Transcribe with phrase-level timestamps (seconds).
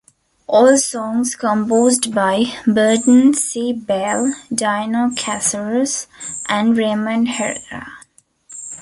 [0.47, 3.71] All songs composed by Burton C.
[3.71, 6.07] Bell, Dino Cazares
[6.49, 7.85] and Raymond Herrera.